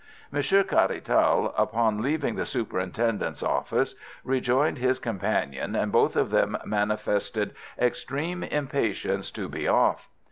[0.31, 3.93] Monsieur Caratal, upon leaving the superintendent's office,
[4.23, 10.09] rejoined his companion, and both of them manifested extreme impatience to be off.